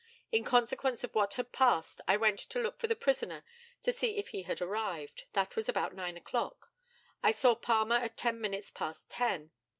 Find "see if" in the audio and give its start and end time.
3.91-4.29